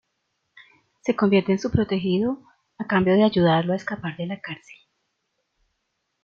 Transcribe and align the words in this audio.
Se 1.03 1.15
convierte 1.15 1.51
en 1.51 1.59
su 1.59 1.69
protegido 1.69 2.39
a 2.79 2.87
cambio 2.87 3.13
de 3.13 3.23
ayudarlo 3.23 3.73
a 3.73 3.75
escapar 3.75 4.17
de 4.17 4.25
la 4.25 4.39
cárcel. 4.39 4.77